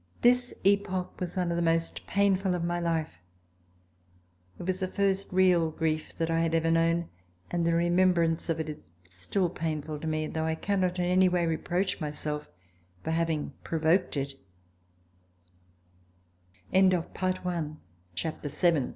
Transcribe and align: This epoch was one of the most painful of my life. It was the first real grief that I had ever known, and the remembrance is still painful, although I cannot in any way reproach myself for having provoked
This 0.23 0.51
epoch 0.63 1.13
was 1.21 1.37
one 1.37 1.51
of 1.51 1.55
the 1.55 1.61
most 1.61 2.07
painful 2.07 2.55
of 2.55 2.63
my 2.63 2.79
life. 2.79 3.19
It 4.57 4.65
was 4.65 4.79
the 4.79 4.87
first 4.87 5.31
real 5.31 5.69
grief 5.69 6.15
that 6.15 6.31
I 6.31 6.39
had 6.39 6.55
ever 6.55 6.71
known, 6.71 7.09
and 7.51 7.67
the 7.67 7.75
remembrance 7.75 8.49
is 8.49 8.77
still 9.05 9.47
painful, 9.47 9.99
although 10.03 10.43
I 10.45 10.55
cannot 10.55 10.97
in 10.97 11.05
any 11.05 11.29
way 11.29 11.45
reproach 11.45 12.01
myself 12.01 12.49
for 13.03 13.11
having 13.11 13.53
provoked 13.63 14.17